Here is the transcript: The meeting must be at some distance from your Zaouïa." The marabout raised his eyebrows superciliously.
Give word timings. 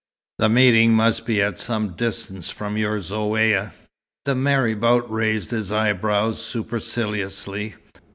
The 0.39 0.49
meeting 0.49 0.95
must 0.95 1.27
be 1.27 1.43
at 1.43 1.59
some 1.59 1.89
distance 1.89 2.49
from 2.49 2.75
your 2.75 2.97
Zaouïa." 3.01 3.73
The 4.25 4.33
marabout 4.33 5.05
raised 5.11 5.51
his 5.51 5.71
eyebrows 5.71 6.43
superciliously. 6.43 7.75